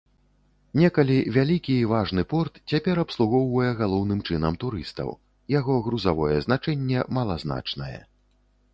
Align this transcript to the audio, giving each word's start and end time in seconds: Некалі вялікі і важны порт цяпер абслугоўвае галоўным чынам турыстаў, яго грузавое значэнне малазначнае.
Некалі 0.83 1.17
вялікі 1.35 1.73
і 1.81 1.83
важны 1.91 2.23
порт 2.31 2.57
цяпер 2.73 3.03
абслугоўвае 3.03 3.69
галоўным 3.83 4.25
чынам 4.27 4.53
турыстаў, 4.67 5.09
яго 5.59 5.73
грузавое 5.89 6.37
значэнне 6.51 7.09
малазначнае. 7.21 7.97